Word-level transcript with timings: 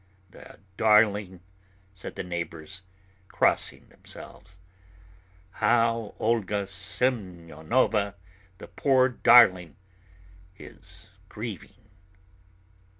"The 0.31 0.59
darling!" 0.77 1.41
said 1.93 2.15
the 2.15 2.23
neighbours, 2.23 2.81
crossing 3.27 3.87
themselves. 3.89 4.57
"How 5.61 6.15
Olga 6.17 6.65
Semyonovna, 6.65 8.15
the 8.57 8.67
poor 8.67 9.09
darling, 9.09 9.75
is 10.57 11.11
grieving!" 11.29 11.91